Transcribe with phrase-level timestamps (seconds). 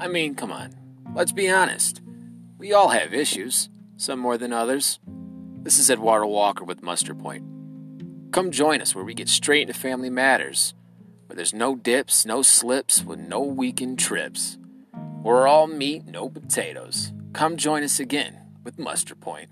[0.00, 0.74] I mean, come on.
[1.14, 2.00] Let's be honest.
[2.56, 3.68] We all have issues,
[3.98, 4.98] some more than others.
[5.62, 7.44] This is Eduardo Walker with Muster Point.
[8.32, 10.72] Come join us where we get straight into family matters,
[11.26, 14.56] where there's no dips, no slips, with no weekend trips.
[15.22, 17.12] We're all meat, no potatoes.
[17.34, 19.50] Come join us again with Muster Point.